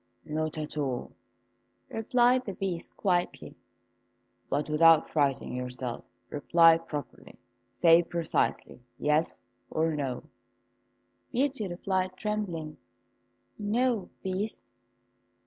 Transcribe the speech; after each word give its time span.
"Not 0.25 0.57
at 0.57 0.79
all," 0.79 1.11
replied 1.87 2.45
the 2.45 2.53
Beast, 2.55 2.97
quietly; 2.97 3.53
"but 4.49 4.67
without 4.67 5.11
frightening 5.11 5.55
yourself, 5.55 6.03
reply 6.31 6.79
properly. 6.79 7.37
Say 7.83 8.01
precisely 8.01 8.81
'yes' 8.97 9.35
or 9.69 9.93
'no.'" 9.93 10.23
Beauty 11.31 11.67
replied, 11.67 12.17
trembling, 12.17 12.77
"No, 13.59 14.09
Beast." 14.23 14.71